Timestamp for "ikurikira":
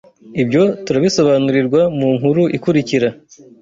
2.57-3.09